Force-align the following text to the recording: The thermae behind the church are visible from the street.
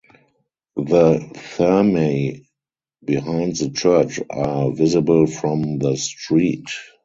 The 0.77 1.29
thermae 1.35 2.47
behind 3.05 3.57
the 3.57 3.69
church 3.69 4.19
are 4.31 4.71
visible 4.71 5.27
from 5.27 5.77
the 5.77 5.95
street. 5.95 6.71